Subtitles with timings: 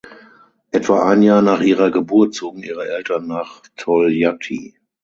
[0.71, 4.73] Etwa ein Jahr nach ihrer Geburt zogen ihre Eltern nach Toljatti.